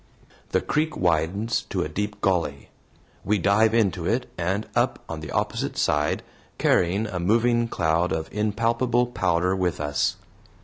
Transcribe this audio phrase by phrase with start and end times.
[0.49, 2.69] The creek widens to a deep gully.
[3.23, 6.23] We dive into it and up on the opposite side,
[6.57, 10.15] carrying a moving cloud of impalpable powder with us.